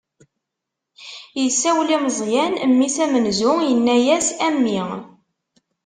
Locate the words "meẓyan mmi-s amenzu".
2.05-3.53